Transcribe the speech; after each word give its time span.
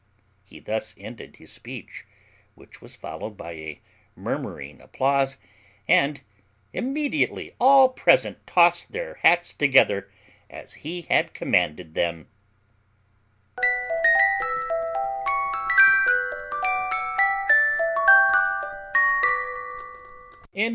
He 0.43 0.59
thus 0.59 0.95
ended 0.97 1.35
his 1.35 1.51
speech, 1.51 2.07
which 2.55 2.81
was 2.81 2.95
followed 2.95 3.37
by 3.37 3.51
a 3.51 3.81
murmuring 4.15 4.81
applause, 4.81 5.37
and 5.87 6.21
immediately 6.73 7.53
all 7.59 7.87
present 7.87 8.47
tossed 8.47 8.93
their 8.93 9.19
hats 9.21 9.53
together 9.53 10.09
as 10.49 10.73
he 10.81 11.03
had 11.03 11.35
commanded 11.35 11.93
them. 11.93 12.27